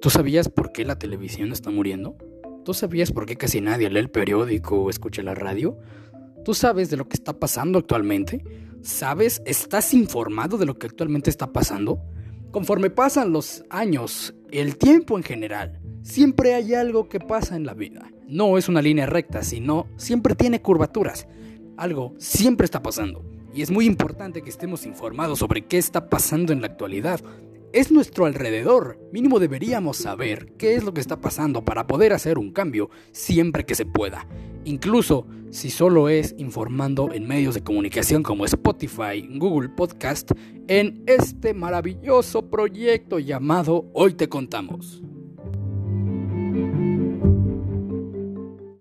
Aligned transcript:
¿Tú 0.00 0.10
sabías 0.10 0.48
por 0.48 0.70
qué 0.70 0.84
la 0.84 0.96
televisión 0.96 1.50
está 1.50 1.70
muriendo? 1.70 2.16
¿Tú 2.64 2.72
sabías 2.72 3.10
por 3.10 3.26
qué 3.26 3.34
casi 3.34 3.60
nadie 3.60 3.90
lee 3.90 3.98
el 3.98 4.10
periódico 4.10 4.82
o 4.82 4.90
escucha 4.90 5.24
la 5.24 5.34
radio? 5.34 5.76
¿Tú 6.44 6.54
sabes 6.54 6.88
de 6.88 6.96
lo 6.96 7.08
que 7.08 7.16
está 7.16 7.40
pasando 7.40 7.80
actualmente? 7.80 8.44
¿Sabes? 8.80 9.42
¿Estás 9.44 9.94
informado 9.94 10.56
de 10.56 10.66
lo 10.66 10.78
que 10.78 10.86
actualmente 10.86 11.30
está 11.30 11.52
pasando? 11.52 12.00
Conforme 12.52 12.90
pasan 12.90 13.32
los 13.32 13.64
años, 13.70 14.34
el 14.52 14.78
tiempo 14.78 15.16
en 15.16 15.24
general, 15.24 15.80
siempre 16.02 16.54
hay 16.54 16.74
algo 16.74 17.08
que 17.08 17.18
pasa 17.18 17.56
en 17.56 17.66
la 17.66 17.74
vida. 17.74 18.08
No 18.28 18.56
es 18.56 18.68
una 18.68 18.80
línea 18.80 19.06
recta, 19.06 19.42
sino 19.42 19.88
siempre 19.96 20.36
tiene 20.36 20.62
curvaturas. 20.62 21.26
Algo 21.76 22.14
siempre 22.18 22.66
está 22.66 22.84
pasando. 22.84 23.24
Y 23.52 23.62
es 23.62 23.70
muy 23.72 23.86
importante 23.86 24.42
que 24.42 24.50
estemos 24.50 24.86
informados 24.86 25.40
sobre 25.40 25.66
qué 25.66 25.76
está 25.78 26.08
pasando 26.08 26.52
en 26.52 26.60
la 26.60 26.68
actualidad. 26.68 27.20
Es 27.72 27.92
nuestro 27.92 28.24
alrededor. 28.24 28.98
Mínimo 29.12 29.38
deberíamos 29.38 29.98
saber 29.98 30.54
qué 30.56 30.74
es 30.74 30.84
lo 30.84 30.94
que 30.94 31.02
está 31.02 31.20
pasando 31.20 31.66
para 31.66 31.86
poder 31.86 32.14
hacer 32.14 32.38
un 32.38 32.50
cambio 32.50 32.88
siempre 33.12 33.66
que 33.66 33.74
se 33.74 33.84
pueda. 33.84 34.26
Incluso 34.64 35.26
si 35.50 35.68
solo 35.68 36.08
es 36.08 36.34
informando 36.38 37.12
en 37.12 37.28
medios 37.28 37.54
de 37.54 37.62
comunicación 37.62 38.22
como 38.22 38.46
Spotify, 38.46 39.28
Google 39.34 39.68
Podcast, 39.68 40.30
en 40.66 41.02
este 41.06 41.52
maravilloso 41.52 42.48
proyecto 42.48 43.18
llamado 43.18 43.84
Hoy 43.92 44.14
te 44.14 44.30
contamos. 44.30 45.02